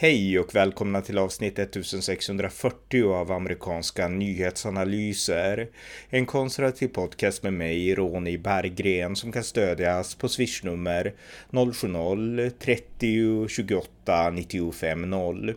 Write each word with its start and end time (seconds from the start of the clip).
Hej 0.00 0.38
och 0.38 0.54
välkomna 0.54 1.00
till 1.00 1.18
avsnitt 1.18 1.58
1640 1.58 3.12
av 3.12 3.32
amerikanska 3.32 4.08
nyhetsanalyser. 4.08 5.68
En 6.08 6.26
konservativ 6.26 6.88
podcast 6.88 7.42
med 7.42 7.52
mig, 7.52 7.94
Ronny 7.94 8.38
Berggren, 8.38 9.16
som 9.16 9.32
kan 9.32 9.44
stödjas 9.44 10.14
på 10.14 10.28
swishnummer 10.28 11.14
070-30 11.50 13.48
28 13.48 14.30
95 14.30 15.10
0. 15.10 15.54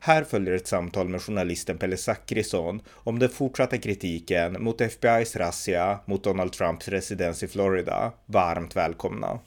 Här 0.00 0.24
följer 0.24 0.54
ett 0.54 0.66
samtal 0.66 1.08
med 1.08 1.22
journalisten 1.22 1.78
Pelle 1.78 1.96
Zackrisson 1.96 2.82
om 2.88 3.18
den 3.18 3.28
fortsatta 3.28 3.78
kritiken 3.78 4.62
mot 4.62 4.80
FBI's 4.80 5.38
razzia 5.38 5.98
mot 6.06 6.24
Donald 6.24 6.52
Trumps 6.52 6.88
residens 6.88 7.42
i 7.42 7.48
Florida. 7.48 8.12
Varmt 8.26 8.76
välkomna! 8.76 9.40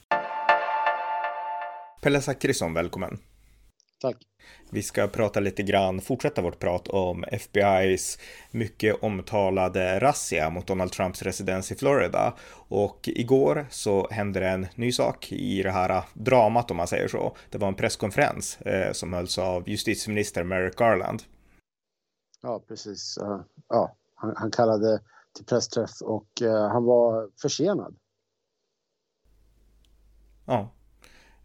Pelle 2.01 2.21
Zackrisson, 2.21 2.73
välkommen! 2.73 3.17
Tack. 4.05 4.17
Vi 4.69 4.81
ska 4.81 5.07
prata 5.07 5.39
lite 5.39 5.63
grann, 5.63 6.01
fortsätta 6.01 6.41
vårt 6.41 6.59
prat 6.59 6.87
om 6.87 7.23
FBI's 7.23 8.19
mycket 8.51 9.03
omtalade 9.03 9.99
razzia 9.99 10.49
mot 10.49 10.67
Donald 10.67 10.91
Trumps 10.91 11.21
residens 11.21 11.71
i 11.71 11.75
Florida. 11.75 12.33
Och 12.67 12.99
igår 13.07 13.67
så 13.69 14.07
hände 14.11 14.47
en 14.47 14.67
ny 14.75 14.91
sak 14.91 15.31
i 15.31 15.63
det 15.63 15.71
här 15.71 16.03
dramat 16.13 16.71
om 16.71 16.77
man 16.77 16.87
säger 16.87 17.07
så. 17.07 17.35
Det 17.49 17.57
var 17.57 17.67
en 17.67 17.75
presskonferens 17.75 18.61
eh, 18.61 18.91
som 18.91 19.13
hölls 19.13 19.37
av 19.37 19.69
justitieminister 19.69 20.43
Merrick 20.43 20.75
Garland. 20.75 21.23
Ja, 22.41 22.63
precis. 22.67 23.17
Uh, 23.21 23.41
ja, 23.69 23.95
han, 24.15 24.33
han, 24.37 24.51
kallade 24.51 25.01
till 25.35 25.45
pressträff 25.45 26.01
och 26.01 26.27
uh, 26.41 26.67
han 26.67 26.83
var 26.83 27.29
försenad. 27.41 27.95
Ja. 30.45 30.71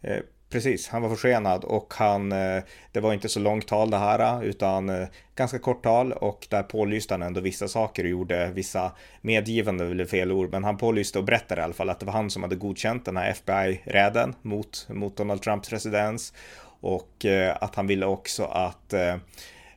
Eh, 0.00 0.22
Precis, 0.50 0.88
han 0.88 1.02
var 1.02 1.08
försenad 1.08 1.64
och 1.64 1.94
han, 1.96 2.32
eh, 2.32 2.62
det 2.92 3.00
var 3.00 3.12
inte 3.12 3.28
så 3.28 3.40
långt 3.40 3.68
tal 3.68 3.90
det 3.90 3.96
här 3.96 4.42
eh, 4.42 4.48
utan 4.48 4.88
eh, 4.88 5.08
ganska 5.34 5.58
kort 5.58 5.82
tal 5.82 6.12
och 6.12 6.46
där 6.50 6.62
pålyste 6.62 7.14
han 7.14 7.22
ändå 7.22 7.40
vissa 7.40 7.68
saker 7.68 8.04
och 8.04 8.10
gjorde 8.10 8.50
vissa 8.50 8.92
medgivanden, 9.20 9.90
eller 9.90 10.04
fel 10.04 10.32
ord, 10.32 10.52
men 10.52 10.64
han 10.64 10.76
pålyste 10.76 11.18
och 11.18 11.24
berättade 11.24 11.60
i 11.60 11.64
alla 11.64 11.72
fall 11.72 11.90
att 11.90 12.00
det 12.00 12.06
var 12.06 12.12
han 12.12 12.30
som 12.30 12.42
hade 12.42 12.56
godkänt 12.56 13.04
den 13.04 13.16
här 13.16 13.30
FBI-räden 13.30 14.34
mot, 14.42 14.86
mot 14.88 15.16
Donald 15.16 15.42
Trumps 15.42 15.72
residens 15.72 16.32
och 16.80 17.26
att 17.60 17.74
han 17.74 17.86
ville 17.86 18.06
också 18.06 18.44
att 18.44 18.92
Eh, 18.92 19.16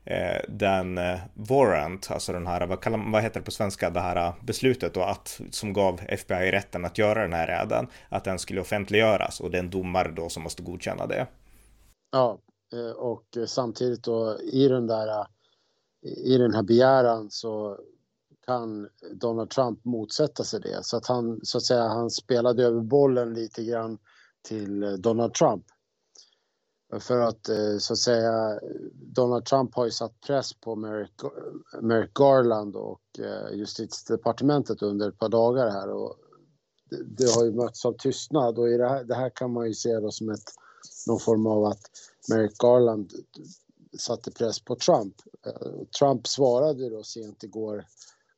Eh, 0.06 0.42
den 0.48 0.98
eh, 0.98 1.20
warrant, 1.34 2.12
alltså 2.12 2.34
den 2.34 2.48
här, 2.48 2.68
vad, 2.68 2.82
kallar, 2.82 3.12
vad 3.12 3.24
heter 3.24 3.40
det 3.40 3.46
på 3.46 3.52
svenska, 3.52 3.90
det 3.90 4.00
här 4.00 4.16
eh, 4.16 4.34
beslutet 4.44 4.94
då 4.94 5.02
att, 5.02 5.42
som 5.52 5.74
gav 5.74 6.00
FBI 6.08 6.52
rätten 6.52 6.86
att 6.86 6.98
göra 6.98 7.22
den 7.22 7.34
här 7.34 7.48
räden, 7.48 7.88
att 8.10 8.24
den 8.24 8.40
skulle 8.40 8.62
offentliggöras 8.62 9.40
och 9.40 9.52
det 9.52 9.58
är 9.58 9.64
en 9.64 9.70
domare 9.70 10.12
då 10.12 10.30
som 10.30 10.44
måste 10.44 10.64
godkänna 10.64 11.08
det. 11.08 11.28
Ja, 12.12 12.40
eh, 12.74 12.92
och 12.92 13.24
samtidigt 13.48 14.04
då 14.04 14.40
i 14.42 14.68
den 14.68 14.88
där, 14.88 15.28
i 16.26 16.38
den 16.38 16.54
här 16.54 16.64
begäran 16.64 17.32
så 17.32 17.80
kan 18.46 18.90
Donald 19.12 19.50
Trump 19.50 19.86
motsätta 19.86 20.44
sig 20.44 20.60
det. 20.60 20.80
Så 20.82 20.98
att 20.98 21.08
han, 21.08 21.40
så 21.44 21.58
att 21.58 21.64
säga, 21.64 21.84
han 21.84 22.10
spelade 22.10 22.64
över 22.64 22.82
bollen 22.82 23.34
lite 23.34 23.64
grann 23.64 23.98
till 24.48 25.02
Donald 25.02 25.34
Trump. 25.34 25.64
För 27.00 27.20
att 27.20 27.50
eh, 27.50 27.78
så 27.80 27.94
att 27.94 28.00
säga 28.00 28.60
Donald 28.94 29.46
Trump 29.46 29.76
har 29.76 29.86
ju 29.86 29.92
satt 29.92 30.22
press 30.22 30.54
på 30.54 30.76
Merrick, 30.76 31.12
Merrick 31.82 32.14
Garland 32.14 32.76
och 32.76 33.02
eh, 33.20 33.58
justitiedepartementet 33.58 34.82
under 34.82 35.10
ett 35.10 35.20
par 35.20 35.30
dagar 35.30 35.70
här 35.70 35.90
och 35.90 36.16
det, 36.90 37.04
det 37.04 37.36
har 37.36 37.46
ju 37.46 37.52
mötts 37.52 37.86
av 37.86 37.94
tystnad 37.94 38.60
och 38.60 38.70
i 38.70 38.78
det 38.78 38.90
här, 38.90 39.04
det 39.04 39.16
här 39.16 39.30
kan 39.30 39.52
man 39.52 39.68
ju 39.68 39.74
se 39.74 40.00
då 40.00 40.12
som 40.12 40.30
ett, 40.30 40.54
någon 41.08 41.20
form 41.20 41.48
av 41.48 41.66
att 41.66 41.82
Merrick 42.30 42.58
Garland 42.58 43.14
satte 43.98 44.32
press 44.32 44.60
på 44.60 44.76
Trump. 44.76 45.16
Eh, 45.46 45.72
Trump 46.00 46.28
svarade 46.28 46.90
då 46.90 47.04
sent 47.04 47.44
igår, 47.44 47.86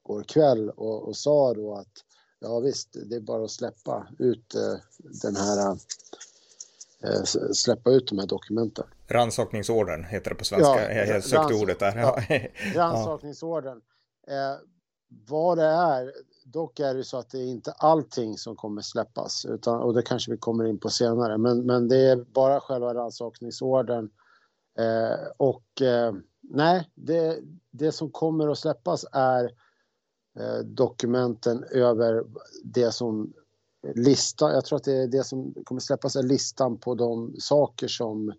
igår 0.05 0.23
kväll 0.23 0.69
och, 0.69 1.07
och 1.07 1.17
sa 1.17 1.53
då 1.53 1.75
att 1.75 1.93
ja 2.39 2.59
visst, 2.59 2.97
det 3.09 3.15
är 3.15 3.21
bara 3.21 3.43
att 3.43 3.51
släppa 3.51 4.07
ut 4.19 4.55
den 5.21 5.35
här 5.35 5.77
släppa 7.53 7.91
ut 7.91 8.07
de 8.07 8.19
här 8.19 8.27
dokumenten. 8.27 8.85
Rannsakningsordern 9.07 10.03
heter 10.03 10.29
det 10.29 10.35
på 10.35 10.45
svenska. 10.45 10.93
Ja, 10.93 11.05
jag 11.05 11.23
sökte 11.23 11.53
ordet 11.53 11.79
där. 11.79 11.97
Ja. 11.97 12.19
Rannsakningsordern. 12.75 13.81
Eh, 14.27 14.59
vad 15.27 15.57
det 15.57 15.65
är, 15.65 16.13
dock 16.45 16.79
är 16.79 16.93
det 16.93 17.03
så 17.03 17.17
att 17.17 17.29
det 17.29 17.37
är 17.37 17.47
inte 17.47 17.71
allting 17.71 18.37
som 18.37 18.55
kommer 18.55 18.81
släppas 18.81 19.45
utan, 19.45 19.81
och 19.81 19.93
det 19.93 20.01
kanske 20.01 20.31
vi 20.31 20.37
kommer 20.37 20.65
in 20.65 20.79
på 20.79 20.89
senare. 20.89 21.37
Men, 21.37 21.65
men 21.65 21.87
det 21.87 21.97
är 21.97 22.15
bara 22.15 22.59
själva 22.59 22.93
rannsakningsordern. 22.93 24.09
Eh, 24.79 25.27
och 25.37 25.81
eh, 25.81 26.13
nej, 26.41 26.89
det, 26.95 27.39
det 27.71 27.91
som 27.91 28.11
kommer 28.11 28.47
att 28.47 28.59
släppas 28.59 29.05
är 29.11 29.43
eh, 30.39 30.59
dokumenten 30.63 31.63
över 31.63 32.23
det 32.63 32.91
som 32.91 33.33
lista, 33.95 34.53
jag 34.53 34.65
tror 34.65 34.77
att 34.77 34.83
det 34.83 34.93
är 34.93 35.07
det 35.07 35.23
som 35.23 35.53
kommer 35.63 35.81
släppas 35.81 36.15
är 36.15 36.23
listan 36.23 36.77
på 36.77 36.95
de 36.95 37.35
saker 37.39 37.87
som 37.87 38.29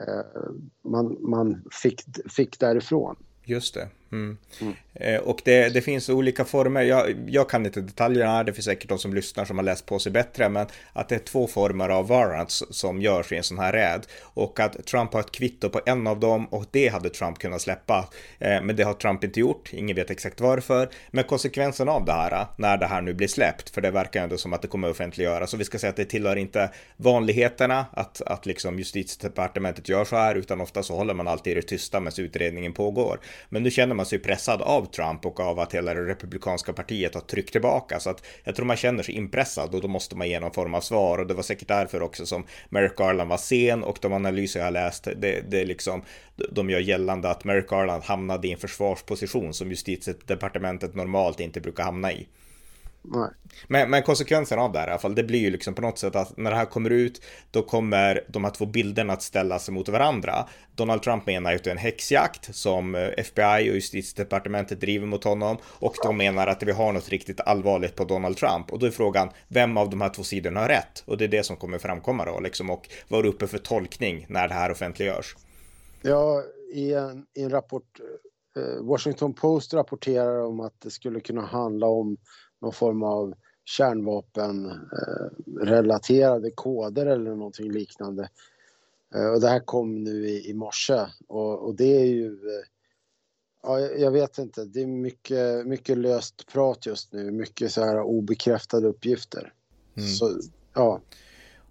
eh, 0.00 0.50
man, 0.84 1.16
man 1.20 1.64
fick, 1.82 2.02
fick 2.30 2.58
därifrån. 2.58 3.16
Just 3.44 3.74
det. 3.74 3.88
Mm. 4.12 4.38
Mm. 4.60 4.74
Eh, 4.94 5.20
och 5.20 5.40
det, 5.44 5.68
det, 5.68 5.80
finns 5.80 6.08
olika 6.08 6.44
former, 6.44 6.82
jag, 6.82 7.16
jag, 7.26 7.50
kan 7.50 7.66
inte 7.66 7.80
detaljerna, 7.80 8.44
det 8.44 8.52
finns 8.52 8.64
säkert 8.64 8.88
de 8.88 8.98
som 8.98 9.14
lyssnar 9.14 9.44
som 9.44 9.58
har 9.58 9.64
läst 9.64 9.86
på 9.86 9.98
sig 9.98 10.12
bättre, 10.12 10.48
men 10.48 10.66
att 10.92 11.08
det 11.08 11.14
är 11.14 11.18
två 11.18 11.46
former 11.46 11.88
av 11.88 12.08
warrants 12.08 12.64
som 12.70 13.02
görs 13.02 13.32
i 13.32 13.36
en 13.36 13.42
sån 13.42 13.58
här 13.58 13.72
räd 13.72 14.06
och 14.20 14.60
att 14.60 14.86
Trump 14.86 15.12
har 15.12 15.20
ett 15.20 15.32
kvitto 15.32 15.68
på 15.68 15.80
en 15.86 16.06
av 16.06 16.20
dem 16.20 16.46
och 16.46 16.64
det 16.70 16.88
hade 16.88 17.10
Trump 17.10 17.38
kunnat 17.38 17.60
släppa. 17.60 18.08
Eh, 18.38 18.62
men 18.62 18.76
det 18.76 18.82
har 18.82 18.94
Trump 18.94 19.24
inte 19.24 19.40
gjort, 19.40 19.72
ingen 19.72 19.96
vet 19.96 20.10
exakt 20.10 20.40
varför. 20.40 20.88
Men 21.10 21.24
konsekvensen 21.24 21.88
av 21.88 22.04
det 22.04 22.12
här, 22.12 22.46
när 22.56 22.76
det 22.76 22.86
här 22.86 23.02
nu 23.02 23.14
blir 23.14 23.28
släppt, 23.28 23.70
för 23.70 23.80
det 23.80 23.90
verkar 23.90 24.22
ändå 24.22 24.36
som 24.36 24.52
att 24.52 24.62
det 24.62 24.68
kommer 24.68 24.90
offentliggöras, 24.90 25.50
så 25.50 25.56
vi 25.56 25.64
ska 25.64 25.78
säga 25.78 25.90
att 25.90 25.96
det 25.96 26.04
tillhör 26.04 26.36
inte 26.36 26.70
vanligheterna 26.96 27.86
att, 27.92 28.22
att 28.22 28.46
liksom 28.46 28.78
justitiedepartementet 28.78 29.88
gör 29.88 30.04
så 30.04 30.16
här, 30.16 30.34
utan 30.34 30.60
ofta 30.60 30.82
så 30.82 30.96
håller 30.96 31.14
man 31.14 31.28
alltid 31.28 31.56
det 31.56 31.62
tysta 31.62 32.00
medan 32.00 32.24
utredningen 32.24 32.72
pågår. 32.72 33.20
Men 33.48 33.62
nu 33.62 33.70
känner 33.70 33.97
man 33.98 34.06
sig 34.06 34.18
pressad 34.18 34.62
av 34.62 34.86
Trump 34.86 35.26
och 35.26 35.40
av 35.40 35.60
att 35.60 35.74
hela 35.74 35.94
det 35.94 36.06
republikanska 36.06 36.72
partiet 36.72 37.14
har 37.14 37.20
tryckt 37.20 37.52
tillbaka. 37.52 38.00
Så 38.00 38.10
att 38.10 38.26
jag 38.44 38.56
tror 38.56 38.66
man 38.66 38.76
känner 38.76 39.02
sig 39.02 39.14
impressad 39.14 39.74
och 39.74 39.80
då 39.80 39.88
måste 39.88 40.16
man 40.16 40.28
ge 40.28 40.40
någon 40.40 40.52
form 40.52 40.74
av 40.74 40.80
svar. 40.80 41.18
Och 41.18 41.26
det 41.26 41.34
var 41.34 41.42
säkert 41.42 41.68
därför 41.68 42.02
också 42.02 42.26
som 42.26 42.44
Merrick 42.68 42.96
Garland 42.96 43.30
var 43.30 43.36
sen 43.36 43.82
och 43.82 43.98
de 44.00 44.12
analyser 44.12 44.60
jag 44.60 44.66
har 44.66 44.70
läst, 44.70 45.04
det, 45.04 45.50
det 45.50 45.60
är 45.60 45.66
liksom, 45.66 46.02
de 46.50 46.70
gör 46.70 46.80
gällande 46.80 47.30
att 47.30 47.44
Merrick 47.44 47.68
Garland 47.68 48.02
hamnade 48.02 48.48
i 48.48 48.52
en 48.52 48.58
försvarsposition 48.58 49.54
som 49.54 49.70
justitiedepartementet 49.70 50.94
normalt 50.94 51.40
inte 51.40 51.60
brukar 51.60 51.84
hamna 51.84 52.12
i. 52.12 52.26
Nej. 53.02 53.30
Men, 53.66 53.90
men 53.90 54.02
konsekvensen 54.02 54.58
av 54.58 54.72
det 54.72 54.78
här 54.78 54.86
i 54.86 54.90
alla 54.90 54.98
fall, 54.98 55.14
det 55.14 55.24
blir 55.24 55.38
ju 55.38 55.50
liksom 55.50 55.74
på 55.74 55.82
något 55.82 55.98
sätt 55.98 56.16
att 56.16 56.36
när 56.36 56.50
det 56.50 56.56
här 56.56 56.64
kommer 56.64 56.90
ut, 56.90 57.22
då 57.50 57.62
kommer 57.62 58.24
de 58.28 58.44
här 58.44 58.50
två 58.50 58.66
bilderna 58.66 59.12
att 59.12 59.22
ställas 59.22 59.68
mot 59.70 59.88
varandra. 59.88 60.48
Donald 60.74 61.02
Trump 61.02 61.26
menar 61.26 61.50
ju 61.50 61.56
att 61.56 61.64
det 61.64 61.70
är 61.70 61.74
en 61.74 61.78
häxjakt 61.78 62.54
som 62.54 62.94
eh, 62.94 63.08
FBI 63.16 63.70
och 63.70 63.74
justitiedepartementet 63.74 64.80
driver 64.80 65.06
mot 65.06 65.24
honom 65.24 65.56
och 65.64 65.94
de 66.02 66.16
menar 66.16 66.46
att 66.46 66.62
vi 66.62 66.72
har 66.72 66.92
något 66.92 67.08
riktigt 67.08 67.40
allvarligt 67.40 67.96
på 67.96 68.04
Donald 68.04 68.36
Trump 68.36 68.72
och 68.72 68.78
då 68.78 68.86
är 68.86 68.90
frågan 68.90 69.30
vem 69.48 69.76
av 69.76 69.90
de 69.90 70.00
här 70.00 70.08
två 70.08 70.22
sidorna 70.22 70.60
har 70.60 70.68
rätt? 70.68 71.02
Och 71.06 71.18
det 71.18 71.24
är 71.24 71.28
det 71.28 71.42
som 71.42 71.56
kommer 71.56 71.78
framkomma 71.78 72.24
då 72.24 72.40
liksom 72.40 72.70
och 72.70 72.88
vara 73.08 73.28
uppe 73.28 73.46
för 73.46 73.58
tolkning 73.58 74.26
när 74.28 74.48
det 74.48 74.54
här 74.54 74.70
offentliggörs. 74.70 75.36
Ja, 76.02 76.42
i 76.72 76.94
en, 76.94 77.26
i 77.34 77.42
en 77.42 77.50
rapport, 77.50 78.00
eh, 78.56 78.84
Washington 78.84 79.34
Post 79.34 79.74
rapporterar 79.74 80.44
om 80.44 80.60
att 80.60 80.80
det 80.80 80.90
skulle 80.90 81.20
kunna 81.20 81.46
handla 81.46 81.86
om 81.86 82.16
någon 82.60 82.72
form 82.72 83.02
av 83.02 83.34
kärnvapenrelaterade 83.64 86.50
koder 86.50 87.06
eller 87.06 87.34
någonting 87.34 87.72
liknande. 87.72 88.28
Eh, 89.14 89.26
och 89.26 89.40
det 89.40 89.48
här 89.48 89.60
kom 89.60 90.04
nu 90.04 90.28
i, 90.28 90.50
i 90.50 90.54
morse 90.54 91.06
och, 91.28 91.66
och 91.66 91.74
det 91.74 92.00
är 92.00 92.04
ju 92.04 92.26
eh, 92.26 92.64
Ja, 93.62 93.80
jag 93.80 94.10
vet 94.10 94.38
inte. 94.38 94.64
Det 94.64 94.82
är 94.82 94.86
mycket, 94.86 95.66
mycket 95.66 95.98
löst 95.98 96.46
prat 96.46 96.86
just 96.86 97.12
nu. 97.12 97.30
Mycket 97.30 97.72
så 97.72 97.84
här 97.84 98.02
obekräftade 98.02 98.88
uppgifter. 98.88 99.52
Mm. 99.96 100.08
Så, 100.08 100.40
ja. 100.74 101.00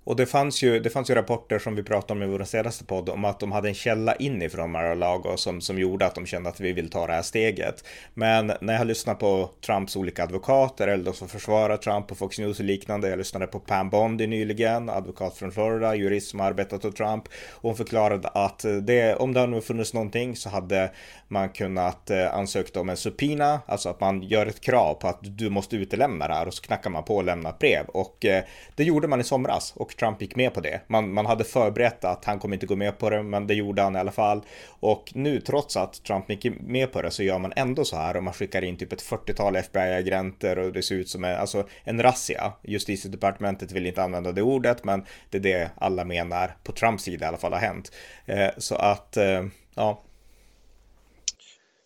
Och 0.08 0.16
det 0.16 0.26
fanns, 0.26 0.64
ju, 0.64 0.80
det 0.80 0.90
fanns 0.90 1.10
ju 1.10 1.16
rapporter 1.16 1.60
som 1.60 1.76
vi 1.76 1.84
pratade 1.84 2.14
om 2.14 2.24
i 2.24 2.38
vår 2.38 2.44
senaste 2.44 2.86
podd 2.86 3.10
om 3.10 3.26
att 3.26 3.40
de 3.40 3.52
hade 3.52 3.68
en 3.68 3.74
källa 3.74 4.16
inifrån 4.16 4.72
Mar-a-Lago 4.72 5.38
som, 5.38 5.62
som 5.62 5.80
gjorde 5.80 6.06
att 6.06 6.16
de 6.16 6.26
kände 6.26 6.50
att 6.50 6.60
vi 6.60 6.74
vill 6.74 6.90
ta 6.90 7.08
det 7.08 7.14
här 7.14 7.22
steget. 7.22 7.84
Men 8.14 8.52
när 8.62 8.74
jag 8.74 8.88
lyssnade 8.88 9.20
på 9.20 9.50
Trumps 9.66 9.96
olika 9.96 10.24
advokater 10.24 10.88
eller 10.88 11.04
de 11.04 11.14
som 11.14 11.28
försvarar 11.28 11.78
Trump 11.78 12.08
på 12.08 12.16
Fox 12.16 12.40
News 12.40 12.60
och 12.60 12.66
liknande. 12.66 13.10
Jag 13.10 13.18
lyssnade 13.18 13.48
på 13.48 13.60
Pam 13.60 13.90
Bondi 13.90 14.28
nyligen, 14.28 14.90
advokat 14.90 15.38
från 15.38 15.52
Florida, 15.52 15.96
jurist 15.96 16.30
som 16.30 16.40
arbetat 16.40 16.86
åt 16.86 16.96
Trump. 16.96 17.24
Och 17.52 17.70
hon 17.70 17.76
förklarade 17.76 18.28
att 18.28 18.66
det, 18.82 19.16
om 19.16 19.34
det 19.34 19.40
hade 19.40 19.62
funnits 19.62 19.94
någonting 19.94 20.36
så 20.36 20.50
hade 20.50 20.92
man 21.28 21.50
kunnat 21.50 22.12
ansöka 22.12 22.32
ansökt 22.32 22.78
om 22.78 22.90
en 22.90 22.98
supina, 22.98 23.62
alltså 23.66 23.90
att 23.90 24.00
man 24.00 24.24
gör 24.24 24.46
ett 24.46 24.62
krav 24.62 24.94
på 24.94 25.08
att 25.08 25.20
du 25.22 25.50
måste 25.50 25.76
utelämna 25.76 26.28
det 26.28 26.34
här 26.34 26.48
och 26.48 26.54
så 26.54 26.62
knackar 26.62 26.90
man 26.90 27.04
på 27.04 27.16
och 27.16 27.24
lämnar 27.24 27.50
ett 27.50 27.60
brev. 27.60 27.86
Och 27.88 28.26
eh, 28.26 28.44
det 28.76 28.84
gjorde 28.84 29.08
man 29.08 29.22
i 29.22 29.24
somras 29.24 29.74
och 29.76 29.97
Trump 30.00 30.22
gick 30.22 30.36
med 30.36 30.54
på 30.54 30.62
det. 30.62 30.82
Man, 30.88 31.14
man 31.14 31.26
hade 31.26 31.44
förberett 31.44 32.06
att 32.06 32.26
han 32.26 32.40
kommer 32.40 32.56
inte 32.56 32.66
gå 32.66 32.76
med 32.76 32.98
på 33.00 33.10
det, 33.10 33.24
men 33.24 33.48
det 33.48 33.54
gjorde 33.54 33.82
han 33.82 33.96
i 33.96 34.00
alla 34.00 34.12
fall. 34.12 34.42
Och 34.80 35.12
nu, 35.16 35.42
trots 35.42 35.78
att 35.78 36.04
Trump 36.04 36.30
gick 36.30 36.60
med 36.60 36.92
på 36.92 37.02
det, 37.02 37.12
så 37.12 37.24
gör 37.24 37.40
man 37.40 37.54
ändå 37.56 37.86
så 37.86 37.96
här 37.96 38.18
och 38.18 38.24
man 38.24 38.34
skickar 38.34 38.64
in 38.64 38.78
typ 38.78 38.94
ett 38.94 39.04
40-tal 39.04 39.56
FBI-agenter 39.56 40.60
och 40.60 40.74
det 40.74 40.82
ser 40.82 40.96
ut 40.96 41.10
som 41.10 41.24
en, 41.24 41.38
alltså 41.38 41.68
en 41.84 42.02
razzia. 42.02 42.54
Justitiedepartementet 42.64 43.72
vill 43.72 43.86
inte 43.86 44.04
använda 44.04 44.32
det 44.32 44.42
ordet, 44.42 44.84
men 44.84 45.06
det 45.30 45.38
är 45.38 45.42
det 45.42 45.72
alla 45.76 46.06
menar 46.06 46.56
på 46.64 46.72
Trumps 46.72 47.04
sida 47.04 47.26
i 47.26 47.28
alla 47.28 47.38
fall 47.38 47.54
har 47.54 47.60
hänt. 47.60 47.92
Eh, 48.26 48.50
så 48.58 48.76
att, 48.76 49.18
eh, 49.18 49.46
ja. 49.76 50.04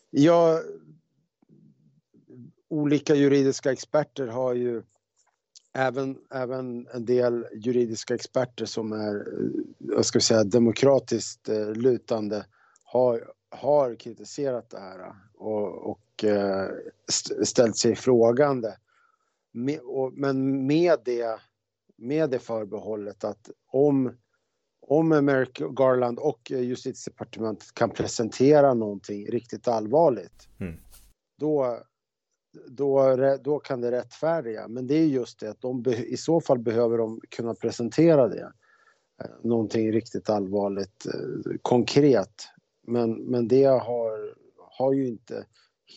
Ja, 0.09 0.59
olika 2.69 3.15
juridiska 3.15 3.71
experter 3.71 4.27
har 4.27 4.53
ju 4.53 4.83
även, 5.73 6.17
även 6.31 6.87
en 6.93 7.05
del 7.05 7.47
juridiska 7.53 8.15
experter 8.15 8.65
som 8.65 8.91
är, 8.91 9.27
jag 9.79 10.05
ska 10.05 10.19
säga, 10.19 10.43
demokratiskt 10.43 11.49
eh, 11.49 11.71
lutande 11.71 12.45
har, 12.83 13.31
har 13.49 13.95
kritiserat 13.95 14.69
det 14.69 14.79
här 14.79 15.13
och, 15.33 15.91
och 15.91 16.23
eh, 16.23 16.69
ställt 17.43 17.77
sig 17.77 17.95
frågande. 17.95 18.77
Men 20.13 20.67
med 20.67 20.99
det, 21.05 21.39
med 21.97 22.29
det 22.29 22.39
förbehållet 22.39 23.23
att 23.23 23.49
om, 23.67 24.17
om 24.81 25.09
Merrick 25.09 25.59
Garland 25.59 26.19
och 26.19 26.51
justitiedepartementet 26.51 27.73
kan 27.73 27.89
presentera 27.89 28.73
någonting 28.73 29.27
riktigt 29.27 29.67
allvarligt, 29.67 30.49
mm. 30.59 30.79
då, 31.39 31.79
då, 32.67 33.15
då 33.43 33.59
kan 33.59 33.81
det 33.81 33.91
rättfärdiga. 33.91 34.67
Men 34.67 34.87
det 34.87 34.95
är 34.95 35.05
just 35.05 35.39
det 35.39 35.49
att 35.49 35.61
de 35.61 35.83
i 35.87 36.17
så 36.17 36.41
fall 36.41 36.59
behöver 36.59 36.97
de 36.97 37.21
kunna 37.29 37.55
presentera 37.55 38.27
det. 38.27 38.51
Eh, 39.23 39.31
någonting 39.43 39.91
riktigt 39.91 40.29
allvarligt, 40.29 41.05
eh, 41.05 41.51
konkret. 41.61 42.47
Men, 42.87 43.13
men 43.13 43.47
det 43.47 43.65
har, 43.65 44.35
har 44.57 44.93
ju 44.93 45.07
inte 45.07 45.45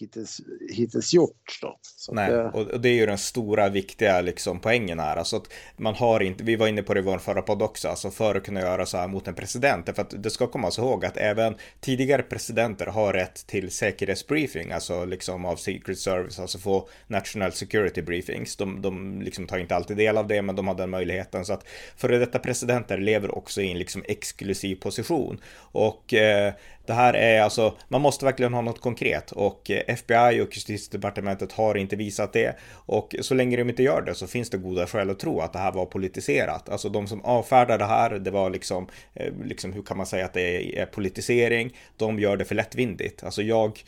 hittills, 0.00 0.40
hittills 0.70 1.14
gjort. 1.14 1.58
Då. 1.62 1.78
Nej, 2.12 2.30
det... 2.30 2.44
och 2.44 2.80
det 2.80 2.88
är 2.88 2.94
ju 2.94 3.06
den 3.06 3.18
stora 3.18 3.68
viktiga 3.68 4.20
liksom, 4.20 4.60
poängen 4.60 4.98
här. 4.98 5.16
Alltså 5.16 5.36
att 5.36 5.52
man 5.76 5.94
har 5.94 6.20
inte, 6.20 6.44
vi 6.44 6.56
var 6.56 6.68
inne 6.68 6.82
på 6.82 6.94
det 6.94 7.00
i 7.00 7.02
vår 7.02 7.18
förra 7.18 7.42
podd 7.42 7.62
också, 7.62 7.88
alltså 7.88 8.10
för 8.10 8.34
att 8.34 8.44
kunna 8.44 8.60
göra 8.60 8.86
så 8.86 8.96
här 8.96 9.08
mot 9.08 9.28
en 9.28 9.34
president. 9.34 9.86
För 9.94 10.02
att 10.02 10.22
det 10.22 10.30
ska 10.30 10.46
komma 10.46 10.70
ihåg 10.78 11.04
att 11.04 11.16
även 11.16 11.54
tidigare 11.80 12.22
presidenter 12.22 12.86
har 12.86 13.12
rätt 13.12 13.46
till 13.46 13.70
säkerhetsbriefing, 13.70 14.72
alltså 14.72 15.04
liksom 15.04 15.44
av 15.44 15.56
Secret 15.56 15.98
Service, 15.98 16.38
alltså 16.38 16.58
få 16.58 16.88
National 17.06 17.52
Security 17.52 18.02
Briefings. 18.02 18.56
De, 18.56 18.82
de 18.82 19.22
liksom 19.22 19.46
tar 19.46 19.58
inte 19.58 19.76
alltid 19.76 19.96
del 19.96 20.16
av 20.16 20.26
det, 20.26 20.42
men 20.42 20.56
de 20.56 20.68
har 20.68 20.74
den 20.74 20.90
möjligheten. 20.90 21.44
Så 21.44 21.52
att 21.52 21.66
före 21.96 22.18
detta 22.18 22.38
presidenter 22.38 22.98
lever 22.98 23.38
också 23.38 23.60
i 23.60 23.70
en 23.70 23.78
liksom 23.78 24.04
exklusiv 24.08 24.76
position. 24.76 25.40
Och 25.56 26.14
eh, 26.14 26.54
det 26.86 26.92
här 26.92 27.14
är 27.14 27.40
alltså, 27.40 27.74
man 27.88 28.00
måste 28.00 28.24
verkligen 28.24 28.54
ha 28.54 28.60
något 28.60 28.80
konkret 28.80 29.32
och 29.32 29.70
eh, 29.70 29.82
FBI 29.86 30.40
och 30.40 30.56
justitiedepartementet 30.56 31.52
har 31.52 31.74
inte 31.74 31.96
visat 31.96 32.32
det. 32.32 32.56
Och 32.72 33.14
så 33.20 33.34
länge 33.34 33.56
de 33.56 33.68
inte 33.68 33.82
gör 33.82 34.02
det 34.02 34.14
så 34.14 34.26
finns 34.26 34.50
det 34.50 34.58
goda 34.58 34.86
skäl 34.86 35.10
att 35.10 35.18
tro 35.18 35.40
att 35.40 35.52
det 35.52 35.58
här 35.58 35.72
var 35.72 35.86
politiserat. 35.86 36.68
Alltså 36.68 36.88
de 36.88 37.06
som 37.06 37.24
avfärdar 37.24 37.78
det 37.78 37.84
här, 37.84 38.10
det 38.10 38.30
var 38.30 38.50
liksom, 38.50 38.88
eh, 39.14 39.32
liksom 39.44 39.72
hur 39.72 39.82
kan 39.82 39.96
man 39.96 40.06
säga 40.06 40.24
att 40.24 40.34
det 40.34 40.78
är 40.78 40.86
politisering? 40.86 41.76
De 41.96 42.20
gör 42.20 42.36
det 42.36 42.44
för 42.44 42.54
lättvindigt. 42.54 43.24
Alltså 43.24 43.42
jag 43.42 43.82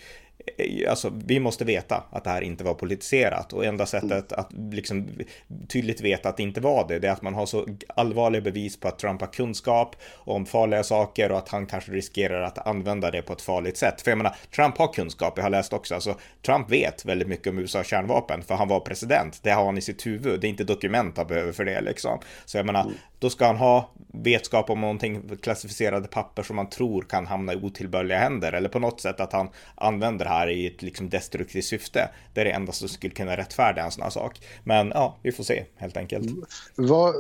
alltså, 0.89 1.13
vi 1.27 1.41
måste 1.41 1.65
veta 1.65 2.05
att 2.11 2.25
det 2.25 2.31
här 2.31 2.41
inte 2.41 2.65
var 2.65 2.75
politiserat 2.75 3.53
och 3.53 3.65
enda 3.65 3.87
sättet 3.87 4.33
att 4.33 4.53
liksom 4.53 5.09
tydligt 5.69 6.01
veta 6.01 6.29
att 6.29 6.37
det 6.37 6.43
inte 6.43 6.61
var 6.61 6.89
det, 6.89 6.99
det 6.99 7.09
är 7.09 7.13
att 7.13 7.23
man 7.23 7.35
har 7.35 7.47
så 7.47 7.67
allvarliga 7.89 8.43
bevis 8.43 8.81
på 8.81 8.89
att 8.89 8.99
Trump 8.99 9.21
har 9.21 9.29
kunskap 9.29 9.97
om 10.15 10.47
farliga 10.47 10.83
saker 10.83 11.33
och 11.33 11.39
att 11.39 11.49
han 11.49 11.67
kanske 11.67 11.93
riskerar 11.93 12.43
att 12.43 12.67
använda 12.67 13.11
det 13.11 13.23
på 13.23 13.33
ett 13.33 13.43
farligt 13.43 13.77
sätt. 13.77 14.03
För 14.03 14.11
jag 14.11 14.19
menar, 14.19 14.37
Trump 14.55 14.79
har 14.79 14.93
kunskap, 14.93 15.33
jag 15.37 15.43
har 15.43 15.51
läst 15.51 15.73
också, 15.73 15.95
alltså 15.95 16.15
Trump 16.47 16.71
vet 16.71 17.05
väldigt 17.05 17.29
mycket 17.29 17.47
om 17.47 17.59
USA 17.59 17.85
kärnvapen 17.85 18.43
för 18.43 18.55
han 18.55 18.69
var 18.69 18.81
president, 18.81 19.41
det 19.43 19.51
har 19.51 19.65
han 19.65 19.79
i 19.79 19.83
sitt 19.83 20.07
huvud, 20.07 20.41
det 20.41 20.47
är 20.47 20.49
inte 20.49 20.65
dokument 20.65 21.17
han 21.17 21.27
behöver 21.27 21.53
för 21.53 21.65
det 21.65 21.81
liksom. 21.81 22.19
Så 22.45 22.57
jag 22.57 22.67
menar, 22.67 22.83
mm 22.83 22.95
då 23.27 23.31
ska 23.31 23.47
han 23.47 23.57
ha 23.57 23.91
vetskap 24.13 24.71
om 24.71 24.81
någonting, 24.81 25.37
klassificerade 25.43 26.09
papper 26.09 26.43
som 26.43 26.57
man 26.57 26.69
tror 26.69 27.03
kan 27.03 27.27
hamna 27.27 27.53
i 27.53 27.57
otillbörliga 27.57 28.19
händer 28.19 28.53
eller 28.53 28.69
på 28.69 28.79
något 28.79 29.01
sätt 29.01 29.21
att 29.21 29.33
han 29.33 29.49
använder 29.75 30.25
det 30.25 30.31
här 30.31 30.49
i 30.51 30.67
ett 30.67 30.83
liksom 30.83 31.09
destruktivt 31.09 31.65
syfte. 31.65 32.11
Det 32.35 32.41
är 32.41 32.45
det 32.45 32.51
enda 32.51 32.73
som 32.73 32.89
skulle 32.89 33.15
kunna 33.15 33.37
rättfärdiga 33.37 33.85
en 33.85 33.91
sån 33.91 34.03
här 34.03 34.11
sak. 34.11 34.41
Men 34.65 34.89
ja, 34.89 35.17
vi 35.23 35.33
får 35.33 35.45
se 35.45 35.65
helt 35.77 35.97
enkelt. 35.97 36.27
Vad, 36.77 37.15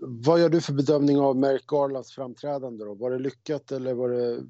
vad 0.00 0.40
gör 0.40 0.48
du 0.48 0.60
för 0.60 0.72
bedömning 0.72 1.18
av 1.18 1.36
Merrick 1.36 1.66
Garlands 1.66 2.14
framträdande 2.14 2.84
då? 2.84 2.94
Var 2.94 3.10
det 3.10 3.18
lyckat 3.18 3.72
eller 3.72 3.94
var 3.94 4.08
det 4.08 4.42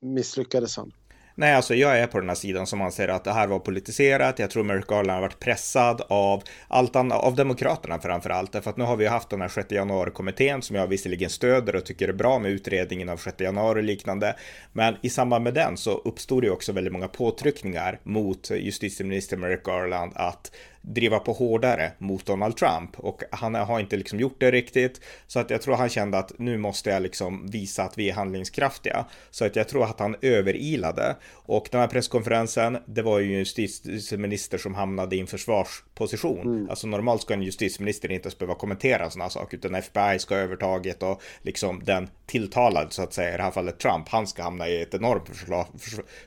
misslyckades 0.00 0.76
han? 0.76 0.92
Nej, 1.36 1.54
alltså 1.54 1.74
jag 1.74 1.98
är 1.98 2.06
på 2.06 2.20
den 2.20 2.28
här 2.28 2.36
sidan 2.36 2.66
som 2.66 2.82
anser 2.82 3.08
att 3.08 3.24
det 3.24 3.32
här 3.32 3.46
var 3.46 3.58
politiserat. 3.58 4.38
Jag 4.38 4.50
tror 4.50 4.64
Merrick 4.64 4.86
Garland 4.86 5.10
har 5.10 5.20
varit 5.20 5.38
pressad 5.38 6.02
av 6.08 6.42
allt 6.68 6.96
annat, 6.96 7.24
av 7.24 7.34
Demokraterna 7.34 7.98
framför 7.98 8.30
allt. 8.30 8.52
Därför 8.52 8.70
att 8.70 8.76
nu 8.76 8.84
har 8.84 8.96
vi 8.96 9.06
haft 9.06 9.30
den 9.30 9.40
här 9.40 9.48
6 9.48 9.72
januari-kommittén 9.72 10.62
som 10.62 10.76
jag 10.76 10.86
visserligen 10.86 11.30
stöder 11.30 11.76
och 11.76 11.84
tycker 11.84 12.08
är 12.08 12.12
bra 12.12 12.38
med 12.38 12.50
utredningen 12.50 13.08
av 13.08 13.16
6 13.16 13.40
januari 13.40 13.80
och 13.80 13.84
liknande. 13.84 14.36
Men 14.72 14.96
i 15.02 15.10
samband 15.10 15.44
med 15.44 15.54
den 15.54 15.76
så 15.76 15.90
uppstod 15.90 16.42
det 16.42 16.50
också 16.50 16.72
väldigt 16.72 16.92
många 16.92 17.08
påtryckningar 17.08 18.00
mot 18.02 18.50
justitieminister 18.50 19.36
Merrick 19.36 19.64
Garland 19.64 20.12
att 20.14 20.50
driva 20.86 21.18
på 21.18 21.32
hårdare 21.32 21.92
mot 21.98 22.26
Donald 22.26 22.56
Trump. 22.56 23.00
Och 23.00 23.22
han 23.30 23.54
har 23.54 23.80
inte 23.80 23.96
liksom 23.96 24.20
gjort 24.20 24.40
det 24.40 24.50
riktigt. 24.50 25.00
Så 25.26 25.40
att 25.40 25.50
jag 25.50 25.62
tror 25.62 25.74
han 25.74 25.88
kände 25.88 26.18
att 26.18 26.32
nu 26.38 26.58
måste 26.58 26.90
jag 26.90 27.02
liksom 27.02 27.46
visa 27.46 27.82
att 27.82 27.98
vi 27.98 28.10
är 28.10 28.14
handlingskraftiga. 28.14 29.04
Så 29.30 29.44
att 29.44 29.56
jag 29.56 29.68
tror 29.68 29.84
att 29.84 30.00
han 30.00 30.16
överilade. 30.22 31.16
Och 31.32 31.68
den 31.70 31.80
här 31.80 31.88
presskonferensen 31.88 32.78
det 32.86 33.02
var 33.02 33.18
ju 33.18 33.32
en 33.32 33.38
justitieminister 33.38 34.58
som 34.58 34.74
hamnade 34.74 35.16
i 35.16 35.20
en 35.20 35.26
försvarsposition. 35.26 36.40
Mm. 36.40 36.70
alltså 36.70 36.86
normalt 36.86 37.22
ska 37.22 37.34
en 37.34 37.42
justitieminister 37.42 38.12
inte 38.12 38.26
ens 38.26 38.38
behöva 38.38 38.54
kommentera 38.54 39.10
sådana 39.10 39.30
saker 39.30 39.56
utan 39.56 39.74
FBI 39.74 40.18
ska 40.18 40.34
ha 40.34 40.42
övertaget 40.42 41.02
och 41.02 41.22
liksom 41.42 41.84
den 41.84 42.08
tilltalade 42.26 42.90
så 42.90 43.02
att 43.02 43.12
säga 43.12 43.34
i 43.34 43.36
det 43.36 43.42
här 43.42 43.50
fallet 43.50 43.78
Trump 43.78 44.08
han 44.08 44.26
ska 44.26 44.42
hamna 44.42 44.68
i 44.68 44.82
ett 44.82 44.94
enormt 44.94 45.30